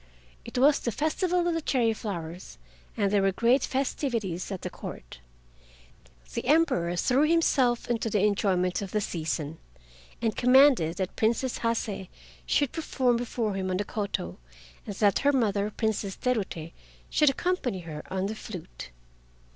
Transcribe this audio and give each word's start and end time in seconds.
It 0.43 0.57
was 0.57 0.79
the 0.79 0.91
Festival 0.91 1.47
of 1.47 1.53
the 1.53 1.61
Cherry 1.61 1.93
Flowers, 1.93 2.57
and 2.97 3.11
there 3.11 3.21
were 3.21 3.31
great 3.31 3.61
festivities 3.61 4.51
at 4.51 4.63
the 4.63 4.69
Court. 4.71 5.19
The 6.33 6.43
Emperor 6.47 6.95
threw 6.95 7.29
himself 7.29 7.87
into 7.87 8.09
the 8.09 8.23
enjoyment 8.23 8.81
of 8.81 8.93
the 8.93 8.99
season, 8.99 9.59
and 10.19 10.35
commanded 10.35 10.97
that 10.97 11.15
Princess 11.15 11.59
Hase 11.59 12.07
should 12.47 12.71
perform 12.71 13.15
before 13.15 13.53
him 13.53 13.69
on 13.69 13.77
the 13.77 13.85
koto, 13.85 14.39
and 14.87 14.95
that 14.95 15.19
her 15.19 15.31
mother 15.31 15.69
Princess 15.69 16.15
Terute 16.17 16.73
should 17.11 17.29
accompany 17.29 17.81
her 17.81 18.01
on 18.11 18.25
the 18.25 18.33
flute. 18.33 18.89